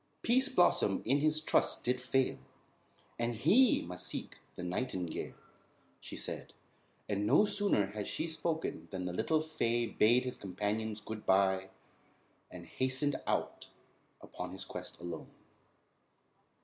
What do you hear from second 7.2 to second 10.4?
no sooner had she spoken than the little fay bade his